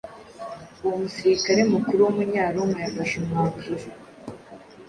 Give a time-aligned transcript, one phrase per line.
[0.83, 3.85] uwo musirikare mukuru w’Umunyaroma yafashe umwanzuro